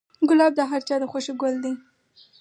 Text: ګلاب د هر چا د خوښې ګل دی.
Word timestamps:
ګلاب 0.29 0.51
د 0.55 0.61
هر 0.71 0.81
چا 0.87 0.95
د 0.99 1.03
خوښې 1.11 1.33
ګل 1.41 1.55
دی. 1.63 1.73